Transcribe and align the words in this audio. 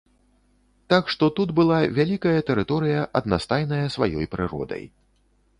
Так 0.93 1.11
што 1.15 1.29
тут 1.41 1.53
была 1.59 1.77
вялікая 1.99 2.35
тэрыторыя, 2.49 3.05
аднастайная 3.21 3.85
сваёй 3.97 4.25
прыродай. 4.37 4.83